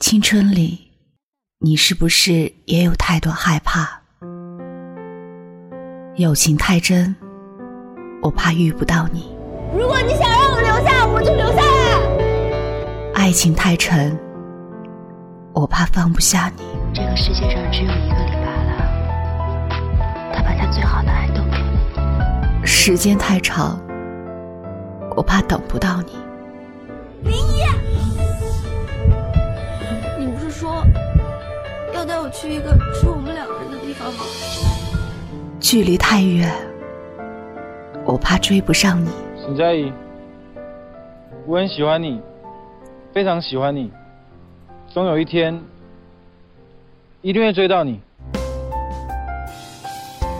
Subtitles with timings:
[0.00, 0.90] 青春里，
[1.58, 4.00] 你是不是也有太多害怕？
[6.16, 7.14] 友情太真，
[8.22, 9.20] 我怕遇不到你；
[9.78, 13.12] 如果你想让我留下，我就留下来。
[13.12, 14.18] 爱情太沉，
[15.52, 16.62] 我怕放不下你。
[16.94, 18.72] 这个世界上只有一个李白了，
[20.32, 22.66] 他把他最好的爱都给你。
[22.66, 23.78] 时间太长，
[25.14, 26.12] 我怕等不到你。
[27.22, 27.59] 林一，你
[32.32, 34.20] 去一个只有我们两个人的地方吗？
[35.58, 36.50] 距离太远，
[38.04, 39.10] 我怕追不上你。
[39.42, 39.92] 沈佳宜，
[41.46, 42.20] 我很喜欢你，
[43.12, 43.90] 非常喜欢你，
[44.88, 45.60] 总有一天
[47.20, 48.00] 一定会追到你。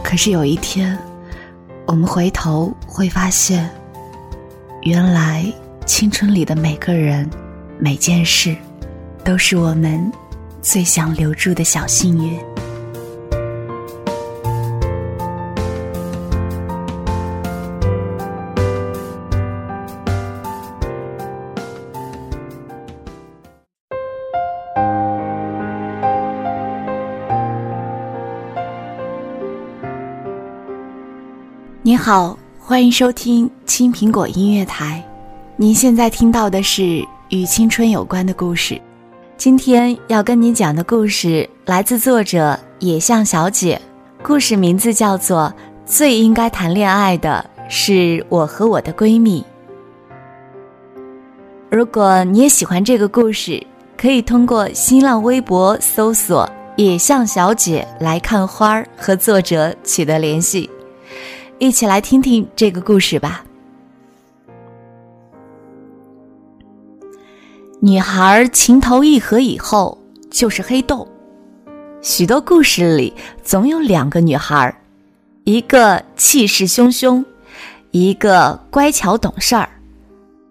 [0.02, 0.98] 可是有一天，
[1.86, 3.68] 我们回头会发现，
[4.82, 5.44] 原来
[5.86, 7.28] 青春里的每个人、
[7.78, 8.56] 每件事，
[9.24, 10.10] 都是我们
[10.62, 12.38] 最想留住的小幸运。
[31.83, 35.03] 你好，欢迎收听青苹果音乐台。
[35.56, 38.81] 您现在听到的是与青春有关的故事。
[39.41, 43.80] 今天要跟你讲的故事来自作者野象小姐，
[44.22, 45.50] 故事名字叫做
[45.91, 49.41] 《最应该谈恋爱的是我和我的闺蜜》。
[51.70, 53.66] 如果你也喜欢这个故事，
[53.97, 60.69] 可以通过新浪微博搜索“野象小姐”来看花儿和作者取得联系。
[61.58, 63.42] 一起来听听这个故事吧。
[67.83, 69.98] 女孩情投意合以后
[70.31, 71.09] 就是黑洞。
[72.03, 74.75] 许多故事里总有两个女孩，
[75.45, 77.25] 一个气势汹汹，
[77.91, 79.66] 一个乖巧懂事儿，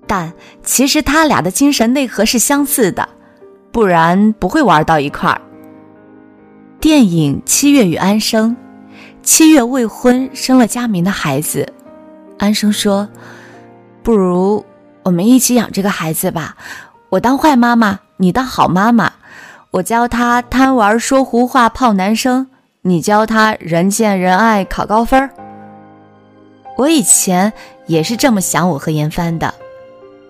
[0.08, 0.34] 但
[0.64, 3.08] 其实他俩的精神内核是相似的，
[3.72, 5.40] 不然不会玩到一块儿。
[6.80, 8.52] 电影《七月与安生》。
[9.22, 11.72] 七月未婚，生了佳明的孩子。
[12.40, 13.08] 安生说
[14.02, 14.66] ：“不如
[15.03, 16.56] 我们一起养这个孩子吧，
[17.09, 19.12] 我当坏妈妈，你当好妈妈。
[19.72, 22.47] 我教他贪玩、说胡话、泡男生，
[22.81, 25.30] 你教他人见人爱、考高分。”
[26.78, 27.52] 我以前
[27.88, 29.53] 也是这么想，我和严帆的，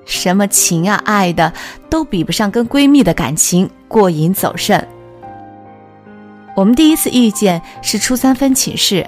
[0.05, 1.53] 什么情啊、爱的，
[1.89, 4.87] 都比不上跟闺蜜的感情过瘾走肾。
[6.55, 9.07] 我们第一次遇见是初三分寝室，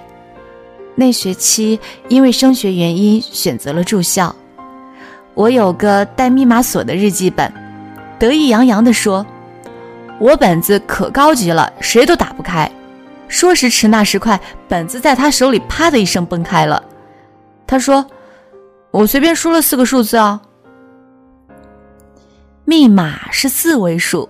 [0.95, 4.33] 那学期因为升学原因选择了住校。
[5.33, 7.51] 我有个带密码锁的日记本，
[8.21, 9.25] 得意洋洋地说
[10.21, 12.69] ：“我本子可高级了，谁都打不开。”
[13.27, 16.83] 说时迟，那时快，本子在他手里啪的一声崩开了。
[17.65, 18.05] 他说
[18.91, 20.39] ：“我随便输了四个数字啊，
[22.63, 24.29] 密码是四位数。”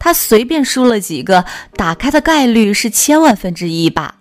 [0.00, 1.44] 他随便输了几个，
[1.76, 4.16] 打开的概率是千万分之一吧。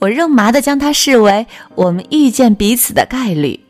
[0.00, 3.60] 我肉麻的将它视为我们遇见彼此的概率。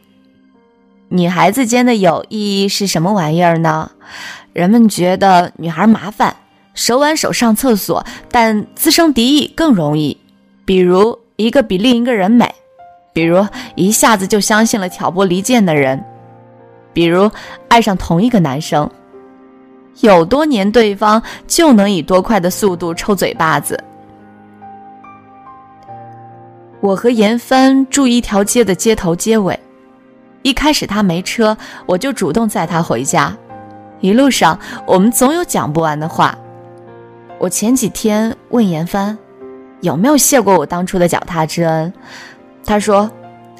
[1.11, 3.93] 女孩子间的友谊是什么玩意儿呢？
[4.59, 6.35] 人们觉得女孩麻烦，
[6.75, 10.19] 手挽手上厕所，但滋生敌意更容易。
[10.65, 12.53] 比如一个比另一个人美，
[13.13, 13.47] 比如
[13.77, 16.05] 一下子就相信了挑拨离间的人，
[16.93, 17.31] 比如
[17.69, 18.91] 爱上同一个男生。
[20.01, 23.81] 有多黏对方，就能以多快的速度抽嘴巴子。
[26.81, 29.57] 我和严帆住一条街的街头街尾，
[30.43, 33.33] 一开始他没车，我就主动载他回家。
[34.01, 36.37] 一路上，我们总有讲不完的话。
[37.39, 39.17] 我前几天问严帆，
[39.81, 41.93] 有没有谢过我当初的脚踏之恩？
[42.65, 43.11] 他说。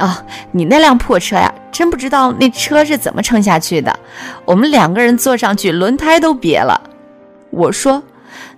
[0.01, 0.15] 哦，
[0.53, 3.99] 你那辆破车呀，真不知道那车是怎么撑下去的。
[4.45, 6.81] 我们两个人坐上去，轮胎都瘪了。
[7.51, 8.01] 我说，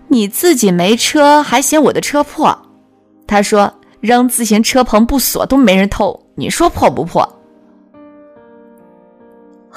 [0.09, 2.55] 你自己没车，还嫌我的车破。
[3.27, 7.27] 他说，扔自行车棚不锁都没人偷，你说破不破？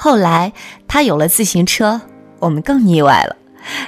[0.04, 0.52] 后来
[0.86, 1.98] 他有了自行车，
[2.38, 3.36] 我们更腻歪了。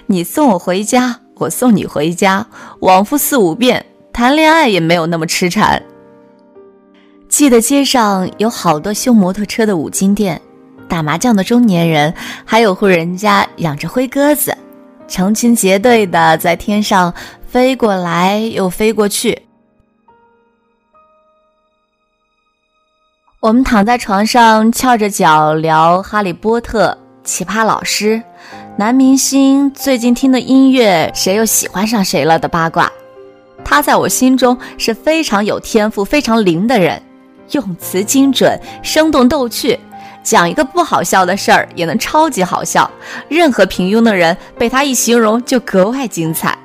[0.07, 2.47] 你送我回家，我送你回家，
[2.81, 3.85] 往复四五遍，
[4.15, 5.83] 谈恋爱也没有那么痴缠。
[7.29, 10.41] 记得街上有好多修摩托车的五金店，
[10.89, 12.15] 打麻将的中年人，
[12.47, 14.57] 还有户人家养着灰鸽子，
[15.07, 17.13] 成群结队的在天上
[17.47, 19.43] 飞过来又飞过去。
[23.47, 26.89] 我们躺在床上翘着脚聊《哈利波特》
[27.23, 28.17] 《奇葩老师》，
[28.77, 32.91] 男明星最近听的音乐，谁又喜欢上谁了的八卦。
[33.65, 37.01] 他在我心中是非常有天赋、非常灵的人，
[37.53, 39.79] 用词精准、生动逗趣，
[40.25, 42.91] 讲一个不好笑的事儿也能超级好笑。
[43.29, 46.59] 任何平庸的人被他一形容就格外精彩。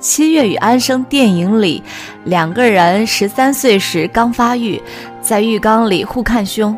[0.00, 1.82] 七月与安生电影里，
[2.24, 4.82] 两个人十三岁时刚发育，
[5.20, 6.76] 在浴缸里互看胸。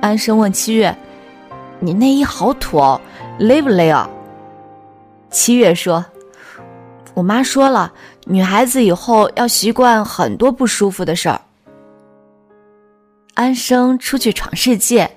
[0.00, 0.94] 安生问七月
[1.78, 3.00] ：“你内衣好土哦，
[3.38, 4.10] 勒不勒啊？”
[5.30, 6.04] 七月说
[7.14, 7.92] ：“我妈说了。”
[8.28, 11.40] 女孩子以后要习惯很多不舒服的事儿。
[13.34, 15.08] 安生出去闯世界，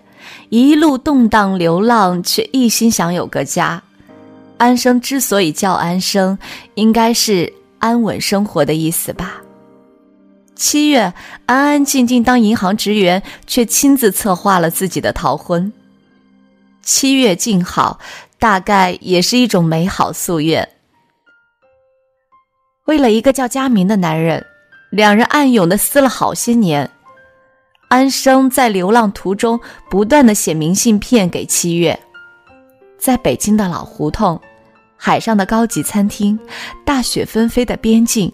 [0.49, 3.81] 一路动荡流浪，却一心想有个家。
[4.59, 6.37] 安生之所以叫安生，
[6.75, 9.41] 应该是安稳生活的意思吧。
[10.53, 10.99] 七月
[11.45, 15.71] 安安静静当银行职员，却亲自策划了自己的逃婚。
[16.83, 17.99] 七月静好，
[18.37, 20.67] 大概也是一种美好夙愿。
[22.85, 24.45] 为了一个叫佳明的男人，
[24.89, 26.89] 两人暗涌的撕了好些年。
[27.87, 29.59] 安生在流浪途中
[29.89, 31.97] 不断的写明信片给七月，
[32.99, 34.39] 在北京的老胡同、
[35.01, 36.37] 海上的高级餐厅、
[36.83, 38.29] 大雪纷飞的边境，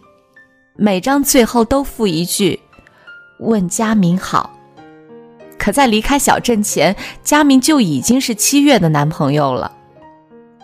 [0.75, 2.59] 每张最后都附一句
[3.37, 4.49] “问佳明好”。
[5.59, 9.71] 可在离开小镇前，佳明就已经是七月的男朋友了。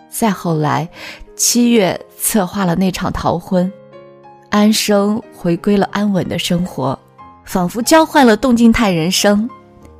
[0.09, 0.89] 再后来，
[1.35, 3.71] 七月策划了那场逃婚。
[4.49, 6.97] 安生回归了安稳的生活，
[7.45, 9.47] 仿佛交换了动静态人生。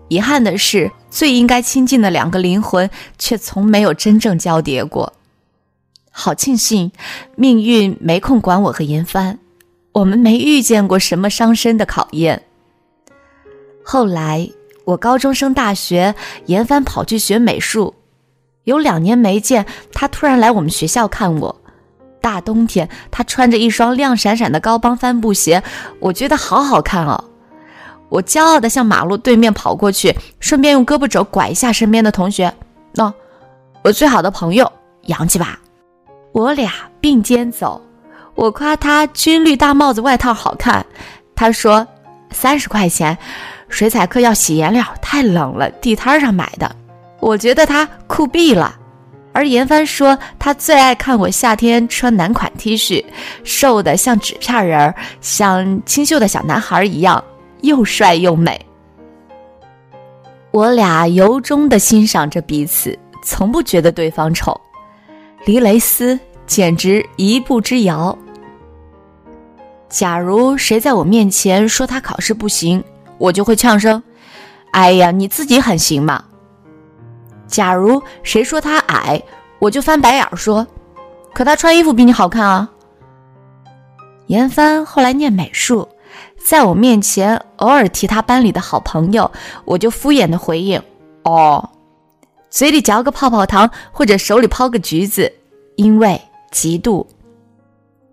[0.08, 2.90] 遗憾的是，最应该亲近的两个灵魂
[3.20, 5.14] 却从没有真正交叠过。
[6.12, 6.92] 好庆幸，
[7.36, 9.40] 命运没空管我和严帆，
[9.94, 12.44] 我们没遇见过什么伤身的考验。
[13.84, 14.50] 后来，
[14.86, 16.14] 我高中升大学，
[16.46, 17.96] 严帆跑去学美术，
[18.66, 21.56] 有两年没见，他突然来我们学校看我。
[22.22, 25.64] 大冬天，他穿着一双亮闪闪的高帮帆布鞋，
[26.00, 27.24] 我觉得好好看哦。
[28.10, 32.54] 我骄傲地向马路对面跑过去，顺便用胳膊肘拐一下身边的同学。
[32.94, 33.12] 喏，
[33.82, 34.72] 我最好的朋友，
[35.06, 35.60] 洋气吧？
[36.32, 37.82] 我俩并肩走，
[38.36, 40.86] 我夸他军绿大帽子外套好看，
[41.36, 41.86] 他说
[42.32, 43.18] 三十块钱，
[43.68, 46.74] 水彩课要洗颜料，太冷了，地摊上买的。
[47.20, 48.78] 我觉得他酷毙了。
[49.34, 53.04] 而严帆说，他最爱看我夏天穿男款 T 恤，
[53.44, 57.24] 瘦的像纸片人儿，像清秀的小男孩一样，
[57.62, 58.60] 又帅又美。
[60.52, 64.60] 我俩由衷的欣赏着彼此，从不觉得对方丑。
[65.46, 68.16] 离蕾丝简直一步之遥。
[69.90, 72.84] 假如谁在我面前说他考试不行，
[73.18, 74.02] 我就会呛声
[74.72, 76.24] ：“哎呀，你自己很行嘛。”
[77.48, 79.22] 假如谁说他矮，
[79.60, 80.66] 我就翻白眼说
[81.34, 82.70] ：“可他穿衣服比你好看啊。”
[84.28, 85.90] 严帆后来念美术，
[86.38, 89.30] 在我面前偶尔提他班里的好朋友，
[89.66, 90.82] 我就敷衍的回应
[91.26, 91.68] ：“哦。”
[92.52, 95.32] 嘴里嚼个泡泡糖或者手里抛个橘子，
[95.78, 96.22] 因为
[96.52, 97.04] 嫉妒。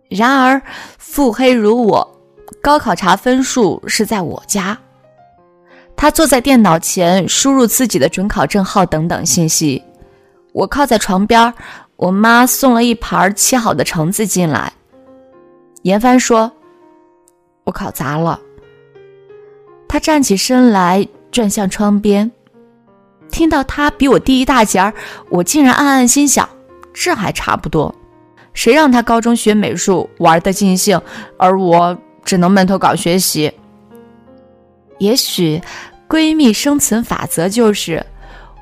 [0.08, 0.62] 然而
[0.96, 2.20] 腹黑如我，
[2.62, 4.78] 高考查分数是在我家。
[5.96, 9.82] 他坐在电脑前，输入自己的准考证号等等信息。
[10.52, 11.52] 我靠在床边，
[11.96, 14.72] 我妈送了一盘切好的橙子进来。
[15.82, 16.50] 严帆说
[17.64, 18.40] ：“我考砸了。”
[19.88, 22.30] 他站起身来，转向窗边。
[23.38, 24.92] 听到他比我低一大截儿，
[25.30, 26.48] 我竟然暗暗心想：
[26.92, 27.94] 这还差不多。
[28.52, 31.00] 谁让他高中学美术玩的尽兴，
[31.36, 33.52] 而我只能闷头搞学习。
[34.98, 35.62] 也许，
[36.08, 38.04] 闺蜜生存法则就是：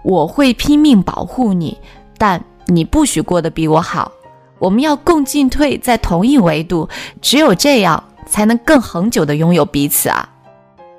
[0.04, 1.78] 我会拼命保护你，
[2.18, 4.12] 但你不许过得比我好。
[4.58, 6.86] 我们要共进退，在同一维度，
[7.22, 10.28] 只有这样，才能更恒久的拥有彼此啊！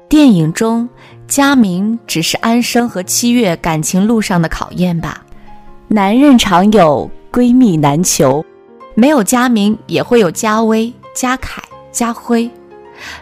[0.10, 0.90] 电影中，
[1.28, 5.24] 佳明只是安生和七月感情路上的考验吧。
[5.90, 8.44] 男人常有闺蜜难求，
[8.96, 12.50] 没有佳明，也会有佳薇、佳凯、佳辉。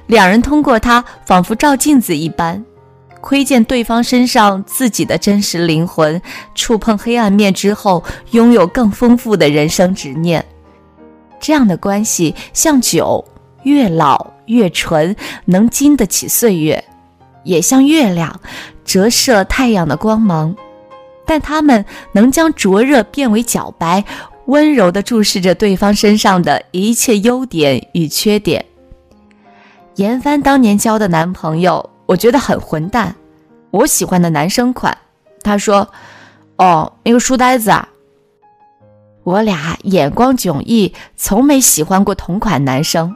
[0.07, 2.63] 两人通过他，仿佛照镜子一般，
[3.21, 6.21] 窥见对方身上自己的真实灵魂，
[6.53, 10.43] 触碰黑暗面之后，拥有更丰富的人生执念。
[11.39, 13.24] 这样的关系像酒，
[13.63, 16.79] 越老越纯，能经得起岁月；
[17.46, 18.42] 也像月亮，
[18.84, 20.54] 折射太阳的光芒，
[21.25, 24.04] 但他们能将灼热变为皎白，
[24.48, 28.66] 温柔地注视着对方身上的一切优点与缺点。
[29.96, 33.16] 严帆当年交的男朋友，我觉得很混蛋。
[33.72, 34.98] 我喜欢的男生款，
[35.42, 35.88] 他说
[36.58, 37.88] ：“哦，那个书呆子啊。”
[39.24, 43.16] 我俩眼光迥异，从没喜欢过同款男生，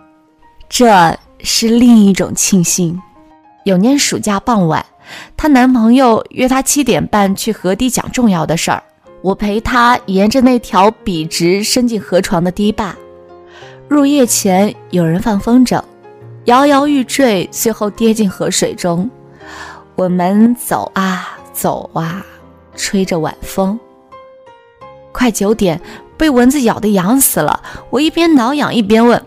[0.68, 3.00] 这是另一种庆幸。
[3.63, 4.86] 有年暑假傍晚，
[5.36, 8.82] 她男朋友约她七点半去河堤讲重要的事儿，
[9.22, 12.96] 我陪她沿着那条笔直伸进河床的堤坝。
[13.88, 15.82] 入夜前，有人放风筝，
[16.46, 19.10] 摇摇欲坠，最后跌进河水中。
[19.96, 22.25] 我们走啊走啊，
[22.75, 23.78] 吹着晚风。
[25.12, 25.82] 快九点，
[26.18, 27.62] 被蚊子咬得痒死了。
[27.89, 29.22] 我一边挠痒一边问：“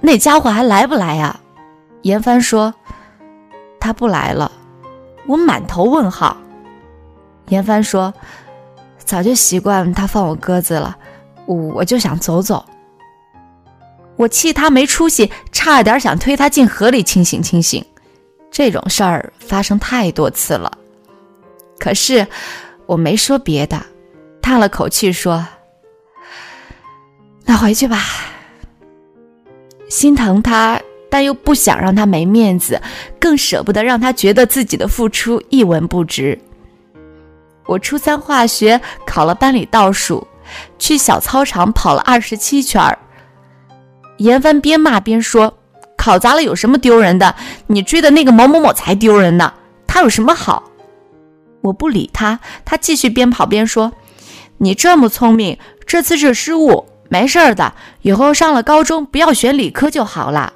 [0.00, 1.40] 那家伙还来不来呀？”
[2.02, 2.72] 严帆说
[3.82, 4.50] ：“他不来了。”
[5.26, 6.36] 我满头问号。
[7.48, 8.14] 严帆说
[8.98, 10.96] ：“早就习惯他放我鸽子了，
[11.46, 12.64] 我我就想走走。”
[14.16, 17.84] 我气他没出息，差点想推他进河里清醒清醒。
[18.50, 20.70] 这种事儿发生太多次了，
[21.78, 22.26] 可是
[22.84, 23.82] 我没说别的，
[24.42, 25.44] 叹了口气说
[27.46, 28.02] ：“那回去吧。”
[29.88, 30.80] 心疼他，
[31.12, 32.80] 但又不想让他没面子，
[33.20, 36.38] 更舍不得让他觉得自己的付出一文不值。
[37.66, 40.26] 我初三化学考了班里倒数，
[40.78, 42.98] 去小操场跑了二十七圈儿。
[44.16, 45.58] 严帆边骂边说
[45.98, 47.34] ：“考砸了有什么丢人的？
[47.66, 49.52] 你追的那个某某某才丢人呢，
[49.86, 50.62] 他有什么好？”
[51.60, 53.92] 我不理他，他继续边跑边说
[54.56, 60.54] ：“你这么聪明，这次是失误，没事儿的，以后上了高中不要选理科就好了。”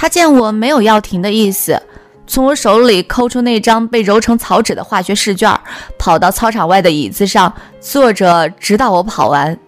[0.00, 1.82] 他见我没有要停的意思，
[2.26, 5.60] 从我手里抠出那张被揉成草纸的化学试卷，
[5.98, 9.58] 跑到操场外的椅子上坐着，直到我跑完。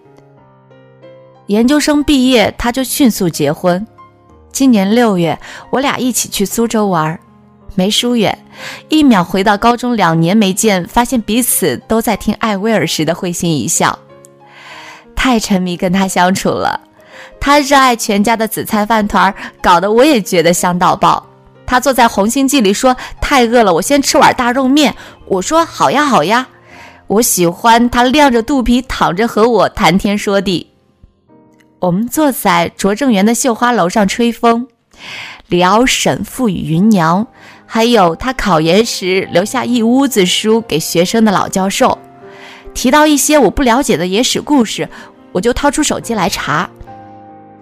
[1.45, 3.85] 研究生毕业，他就迅速结婚。
[4.51, 7.19] 今年六月，我俩一起去苏州玩，
[7.75, 8.35] 没疏远，
[8.89, 13.99] 一秒回到高中两年没见，发现彼此都在听艾薇儿时的会心一笑。
[15.15, 16.81] 太沉迷跟他相处了，
[17.45, 21.21] 他热爱全家的紫菜饭团，搞得我也觉得香到爆。
[21.65, 24.95] 他坐在红星记里说太饿了，我先吃碗大肉面。
[25.25, 26.47] 我说好呀好呀。
[27.07, 30.69] 我喜欢他亮着肚皮躺着和我谈天说地。
[31.79, 34.65] 我们坐在拙政园的绣花楼上吹风，
[35.47, 37.27] 聊沈父与芸娘，
[37.65, 41.99] 还有他考研时留下一屋子书给学生的老教授。
[42.73, 44.87] 提到一些我不了解的野史故事，
[45.33, 46.69] 我就掏出手机来查。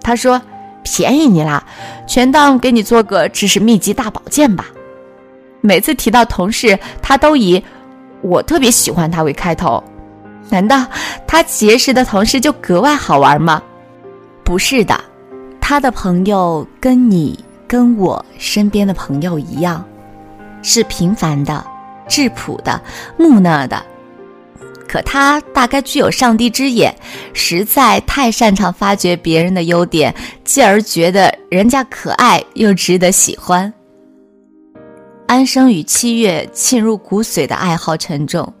[0.02, 0.40] 他说
[0.82, 1.62] ：“便宜你啦，
[2.06, 4.66] 全当给你做个知识秘籍大保健吧。”
[5.62, 7.62] 每次提到同事，他都以
[8.20, 9.82] “我特别喜欢他”为开头。
[10.50, 10.84] 难道
[11.26, 13.62] 他结识的同事就格外好玩吗？
[14.44, 15.00] 不是的，
[15.60, 19.84] 他的朋友跟你、跟我身边的朋友一样，
[20.62, 21.64] 是平凡的、
[22.08, 22.78] 质朴的、
[23.16, 23.80] 木讷的。
[24.88, 26.94] 可他大概具有上帝之眼，
[27.32, 33.72] 实在太擅长发掘别人的优点，继而觉得人家可爱又值得喜欢。
[35.26, 38.52] 安生与七月沁入骨髓的爱好沉重，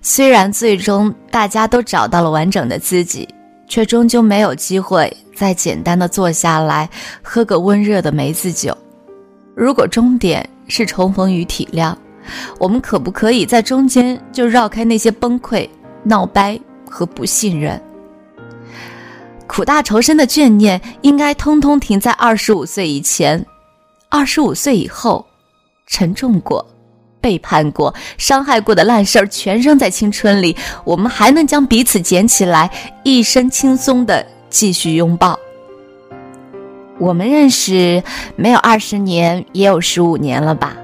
[0.00, 3.28] 虽然最终大家都找到了完整的自己。
[3.68, 6.86] 却终究没有机会再简单的坐下来
[7.22, 8.76] 喝个温热的梅子酒。
[9.54, 11.94] 如果终点是重逢与体谅，
[12.58, 15.68] 我们可不可以在中间就绕开那些崩溃、
[16.02, 17.80] 闹掰和不信任？
[19.46, 23.44] 苦大仇深的眷念应该通通停在二十五岁以前，
[24.08, 25.26] 二十五岁以后，
[25.86, 26.66] 沉重过。
[27.20, 32.68] 背叛过、伤害过的烂事儿全扔在青春里，我们还能将彼此捡起来，
[33.04, 35.38] 一身轻松的继续拥抱。
[36.98, 38.02] 我们认识
[38.34, 40.76] 没有二十年，也有十五年了吧？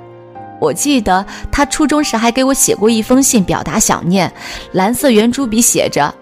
[0.60, 4.32] 我记得他初中时还给我写过一封信，表达想念，
[4.72, 6.12] 蓝色圆珠笔写着：“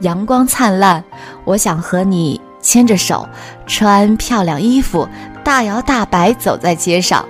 [0.00, 1.04] 阳光灿烂，
[1.44, 3.28] 我想和你牵着手，
[3.66, 5.06] 穿漂亮衣服，
[5.44, 7.26] 大摇大摆走在街上。”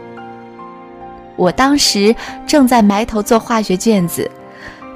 [1.37, 2.15] 我当时
[2.47, 4.31] 正在埋头做化学卷子，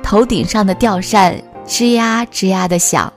[0.02, 1.34] 头顶上的吊扇
[1.66, 3.12] 吱呀吱呀的响。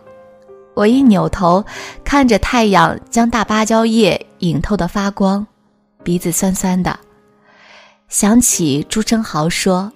[0.73, 1.63] 我一扭头，
[2.03, 5.45] 看着太阳将大芭蕉叶影透的发光，
[6.03, 6.97] 鼻子酸酸的。
[8.10, 9.91] 想起朱生豪说：“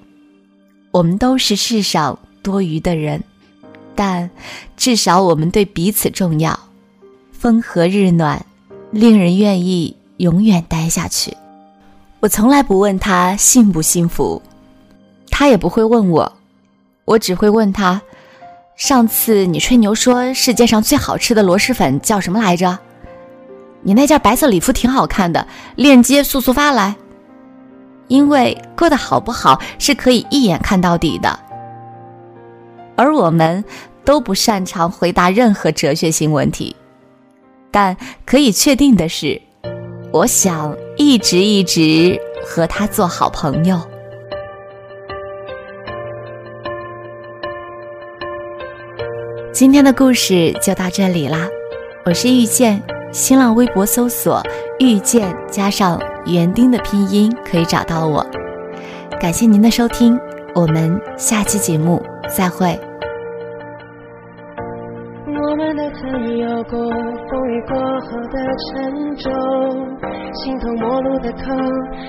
[0.91, 3.23] 我们都是世上多余的人，
[3.95, 4.29] 但
[4.75, 6.59] 至少我们对彼此重要。
[7.31, 8.43] 风和日暖，
[8.91, 11.35] 令人愿意永远待下去。”
[12.19, 14.41] 我从来不问他幸不幸福，
[15.29, 16.33] 他也不会问我，
[17.05, 18.01] 我只会问他：
[18.75, 22.79] 上次你吹牛说世界上最好吃的螺蛳粉叫什么来着？
[23.83, 26.95] 你那件白色礼服挺好看的，链接速速发来。
[28.07, 31.39] 因为过得好不好是可以一眼看到底的。
[32.95, 33.63] 而我们
[34.03, 36.75] 都不擅长回答任何哲学性问题。
[37.69, 37.95] 但
[38.25, 39.39] 可以确定的是，
[40.11, 43.79] 我想一直一直和他做好朋友。
[49.51, 51.47] 今天的故事就到这里啦，
[52.05, 52.81] 我是遇见，
[53.17, 54.43] 新浪微博搜索
[54.79, 58.23] “遇见”加上园丁的拼音可以找到我。
[59.19, 60.15] 感谢您的收听，
[60.53, 62.79] 我们下期节目再会。
[65.25, 66.93] 我们都曾有过风
[67.49, 68.37] 雨过后的
[68.69, 69.33] 沉重，
[70.31, 71.41] 形同陌路的口，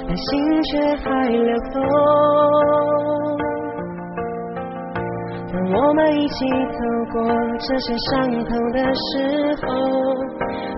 [0.07, 1.81] 但心却还流通。
[5.51, 6.85] 当我们一起走
[7.15, 7.27] 过
[7.67, 9.67] 这些伤痛的时候，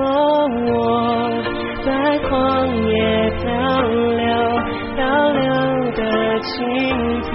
[0.00, 0.72] 哦，我
[1.84, 1.88] 在
[2.20, 2.30] 旷
[2.86, 2.94] 野
[3.38, 3.46] 漂
[4.16, 4.26] 流，
[4.94, 4.98] 漂
[5.32, 5.42] 流
[5.92, 6.00] 的
[6.40, 6.56] 尽
[7.22, 7.30] 头，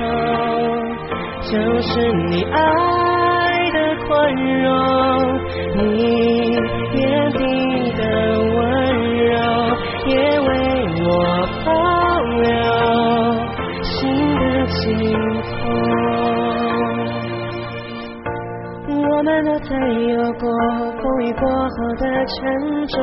[1.42, 1.52] 就
[1.82, 1.92] 是
[2.30, 2.56] 你爱
[3.72, 3.78] 的
[4.08, 4.10] 宽
[4.62, 4.70] 容，
[5.76, 5.82] 你
[6.94, 7.00] 眼
[7.34, 7.42] 底
[7.98, 8.02] 的
[8.56, 8.62] 温
[9.26, 9.32] 柔，
[10.08, 10.50] 也为
[11.04, 11.08] 我
[11.66, 11.68] 保
[12.42, 12.44] 留。
[13.84, 13.92] 心
[14.36, 14.82] 的尽
[15.44, 15.52] 头，
[18.88, 19.70] 我们都曾
[20.10, 20.48] 有过
[21.24, 23.00] 雨过后的沉重，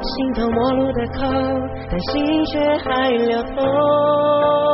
[0.00, 1.24] 形同陌路的口，
[1.90, 2.54] 但心却
[2.84, 4.65] 还流通。